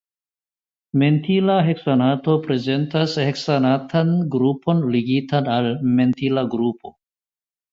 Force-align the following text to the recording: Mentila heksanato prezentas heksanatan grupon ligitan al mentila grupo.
Mentila 1.01 1.57
heksanato 1.67 2.37
prezentas 2.47 3.13
heksanatan 3.25 4.11
grupon 4.37 4.83
ligitan 4.97 5.53
al 5.59 5.71
mentila 6.01 6.49
grupo. 6.57 6.97